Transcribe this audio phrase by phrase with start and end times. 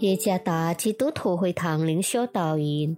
[0.00, 2.94] 耶加达基督徒会堂灵修导引，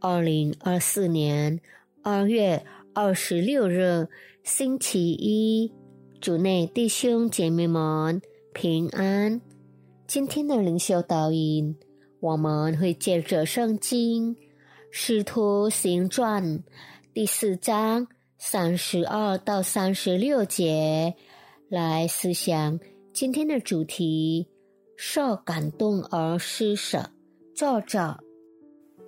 [0.00, 1.58] 二零二四年
[2.02, 2.62] 二月
[2.92, 4.06] 二十六日
[4.44, 5.72] 星期一，
[6.20, 8.20] 主内弟兄姐妹们
[8.52, 9.40] 平安。
[10.06, 11.74] 今天的灵修导引，
[12.20, 14.36] 我们会借着圣经
[14.90, 16.44] 《使徒行传》
[17.14, 18.06] 第四章
[18.36, 21.14] 三十二到三十六节
[21.70, 22.78] 来思想
[23.14, 24.51] 今天的主题。
[25.04, 27.10] 受感动而施舍，
[27.56, 28.22] 作者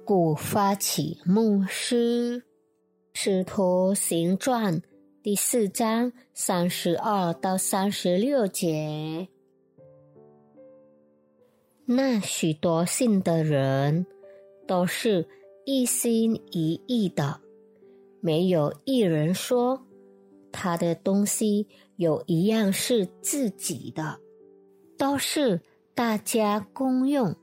[0.05, 2.41] 古发起牧师，
[3.13, 4.81] 《使徒行传》
[5.23, 9.29] 第四章三十二到三十六节。
[11.85, 14.05] 那许多信的人
[14.67, 15.29] 都是
[15.65, 17.41] 一心一意的，
[18.21, 19.87] 没有一人说
[20.51, 24.19] 他的东西有一样是自己的，
[24.99, 25.63] 都是。
[25.97, 27.37] 大家公用，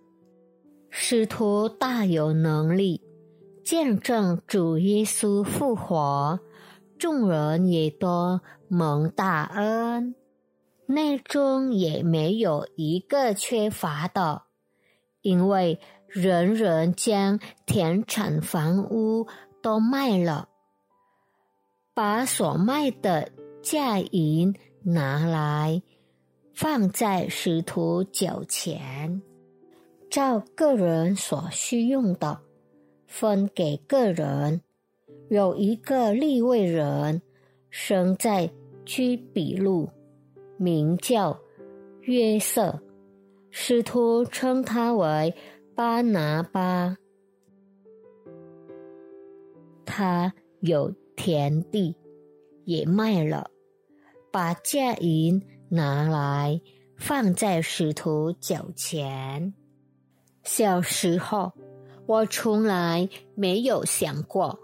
[0.89, 3.01] 使徒大有能力
[3.63, 6.37] 见证主耶稣复活，
[6.99, 10.15] 众人也都蒙大恩，
[10.85, 14.43] 内中也没有一个缺乏的，
[15.21, 19.27] 因为人人将田产房屋
[19.61, 20.49] 都卖了，
[21.93, 25.81] 把所卖的价银拿来。
[26.53, 29.21] 放在使徒脚前，
[30.09, 32.39] 照个人所需用的
[33.07, 34.61] 分给个人。
[35.29, 37.21] 有一个立位人
[37.69, 38.51] 生在
[38.85, 39.89] 居比路，
[40.57, 41.39] 名叫
[42.01, 42.81] 约瑟，
[43.49, 45.33] 使徒称他为
[45.73, 46.97] 巴拿巴。
[49.85, 51.95] 他有田地，
[52.65, 53.49] 也卖了，
[54.31, 55.41] 把价银。
[55.73, 56.59] 拿来
[56.97, 59.53] 放在使徒脚前。
[60.43, 61.53] 小时候，
[62.05, 64.59] 我从来没有想过，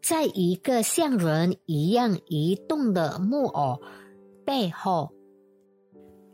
[0.00, 3.80] 在一个像人一样移动的木偶
[4.44, 5.10] 背后，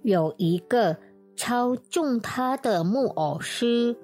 [0.03, 0.99] 有一个
[1.34, 3.97] 操纵它的木偶师。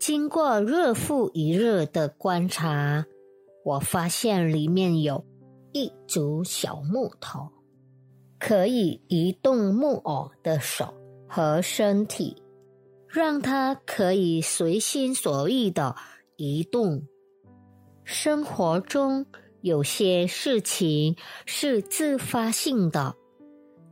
[0.00, 3.06] 经过日复一日的观察，
[3.64, 5.24] 我发现里面有
[5.72, 7.53] 一组小木头。
[8.46, 10.92] 可以移动木偶的手
[11.26, 12.42] 和身体，
[13.08, 15.96] 让它可以随心所欲的
[16.36, 17.06] 移动。
[18.04, 19.24] 生活中
[19.62, 21.16] 有些事情
[21.46, 23.14] 是自发性的，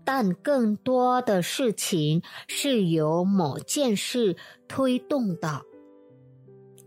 [0.05, 4.37] 但更多的事情是由某件事
[4.69, 5.63] 推动的。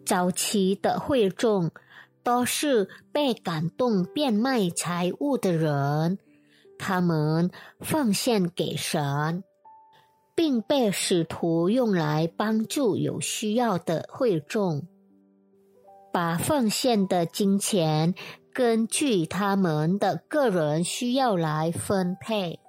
[0.06, 1.72] 早期的会众
[2.22, 6.20] 都是被感动变卖财物的人。
[6.78, 7.50] 他们
[7.80, 9.44] 奉献给神，
[10.36, 14.88] 并被使徒用来帮助有需要的会众，
[16.12, 18.14] 把奉献的金钱
[18.54, 22.60] 根据他们的个人需要来分配。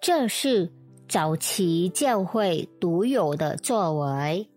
[0.00, 0.72] 这是
[1.08, 4.48] 早期教会独有的作为。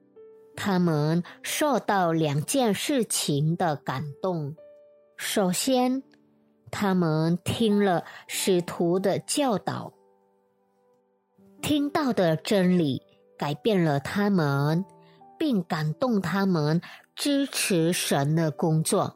[0.55, 4.55] 他们受到两件事情的感动：
[5.17, 6.01] 首先，
[6.77, 9.93] 他们听了使徒的教导，
[11.61, 13.01] 听到的真理
[13.37, 14.83] 改变了他们，
[15.39, 16.81] 并感动他们
[17.15, 19.15] 支持神的工作。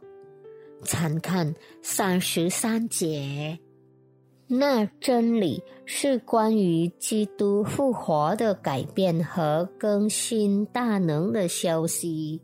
[0.84, 3.60] 参看三十三节，
[4.48, 12.42] 那真理是关于基督复活的改变和更新大能的消息。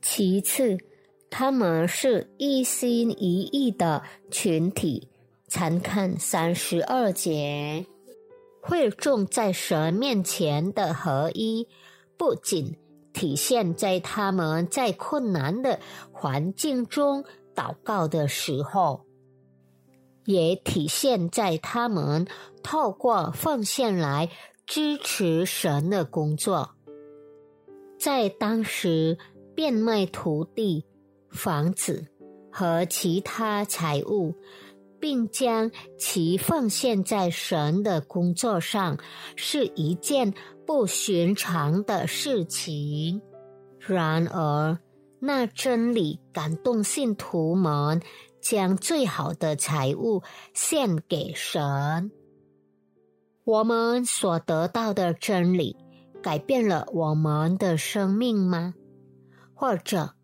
[0.00, 0.78] 其次。
[1.30, 5.08] 他们是一心一意的群体。
[5.50, 7.86] 参看三十二节，
[8.60, 11.66] 会众在神面前的合一，
[12.18, 12.76] 不仅
[13.14, 15.80] 体现在他们在困难的
[16.12, 17.24] 环境中
[17.54, 19.06] 祷告的时候，
[20.26, 22.26] 也体现在他们
[22.62, 24.28] 透过奉献来
[24.66, 26.72] 支持神的工作。
[27.98, 29.16] 在当时
[29.54, 30.84] 变卖土地。
[31.38, 32.04] 房子
[32.52, 34.34] 和其他财物，
[35.00, 38.98] 并将其奉献在神的工作上，
[39.36, 40.34] 是一件
[40.66, 43.22] 不寻常的事情。
[43.78, 44.78] 然而，
[45.20, 48.02] 那真理感动信徒们，
[48.42, 52.10] 将最好的财物献给神。
[53.44, 55.76] 我们所得到的真理，
[56.22, 58.74] 改变了我们的生命吗？
[59.54, 60.17] 或者？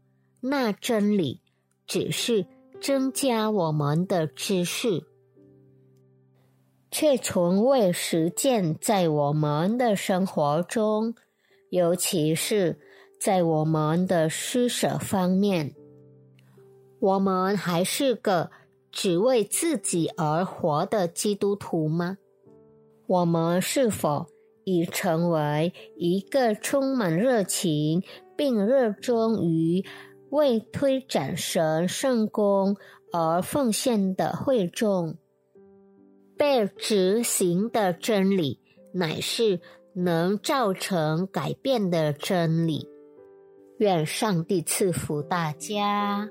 [0.46, 1.40] 那真理
[1.86, 2.44] 只是
[2.78, 5.02] 增加我们的知识，
[6.90, 11.14] 却从未实践在我们的生活中。
[11.70, 12.78] 尤其是
[13.18, 15.74] 在我们的施舍方面，
[17.00, 18.50] 我们还是个
[18.92, 22.18] 只为自己而活的基督徒吗？
[23.06, 24.26] 我们是否
[24.64, 28.02] 已成为一个充满热情
[28.36, 29.84] 并热衷于
[30.34, 32.76] 为推展神圣功
[33.12, 35.16] 而奉献的会众？
[36.36, 38.60] 被执行的真理
[38.92, 39.60] 乃是。
[39.96, 42.88] 能造成改变的真理，
[43.78, 46.28] 愿上帝赐福大家。